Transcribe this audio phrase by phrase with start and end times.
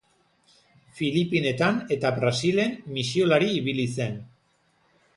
[0.99, 4.21] Filipinetan eta Brasilen misiolari ibili zen.